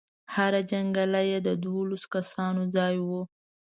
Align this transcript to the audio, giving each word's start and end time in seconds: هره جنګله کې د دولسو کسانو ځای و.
هره 0.33 0.61
جنګله 0.71 1.21
کې 1.29 1.39
د 1.47 1.49
دولسو 1.63 2.07
کسانو 2.15 2.61
ځای 2.75 2.95
و. 3.07 3.09